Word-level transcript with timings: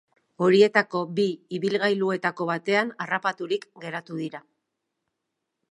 Horietako 0.43 1.01
bi 1.19 1.25
ibilgailuetako 1.57 2.49
batean 2.53 2.91
harrapaturik 3.05 3.69
geratu 3.85 4.21
dira. 4.25 4.43